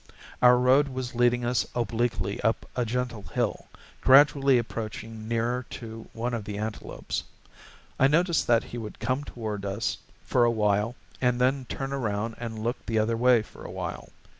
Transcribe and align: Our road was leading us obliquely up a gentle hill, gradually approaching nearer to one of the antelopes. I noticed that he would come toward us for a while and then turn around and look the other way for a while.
Our 0.41 0.57
road 0.57 0.87
was 0.87 1.13
leading 1.13 1.45
us 1.45 1.67
obliquely 1.75 2.41
up 2.41 2.67
a 2.75 2.85
gentle 2.85 3.21
hill, 3.21 3.67
gradually 4.01 4.57
approaching 4.57 5.27
nearer 5.27 5.67
to 5.69 6.09
one 6.13 6.33
of 6.33 6.43
the 6.45 6.57
antelopes. 6.57 7.23
I 7.99 8.07
noticed 8.07 8.47
that 8.47 8.63
he 8.63 8.79
would 8.79 8.97
come 8.97 9.23
toward 9.23 9.63
us 9.63 9.97
for 10.25 10.43
a 10.43 10.49
while 10.49 10.95
and 11.21 11.39
then 11.39 11.65
turn 11.65 11.93
around 11.93 12.33
and 12.39 12.57
look 12.63 12.83
the 12.87 12.97
other 12.97 13.15
way 13.15 13.43
for 13.43 13.63
a 13.63 13.69
while. 13.69 14.09